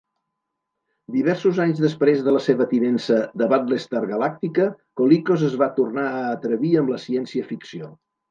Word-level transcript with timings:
Diversos 1.15 1.59
anys 1.65 1.81
després 1.83 2.23
de 2.27 2.33
la 2.37 2.41
seva 2.45 2.67
tinença 2.71 3.19
de 3.41 3.49
"Battlestar 3.51 4.01
Galactica", 4.13 4.67
Colicos 5.01 5.45
es 5.51 5.59
va 5.63 5.71
tornar 5.81 6.07
a 6.15 6.25
atrevir 6.39 6.73
amb 6.81 6.95
la 6.97 7.01
ciència-ficció. 7.07 7.93